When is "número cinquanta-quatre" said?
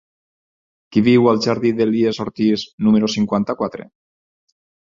2.87-3.91